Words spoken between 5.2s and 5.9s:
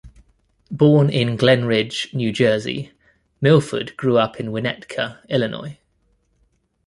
Illinois.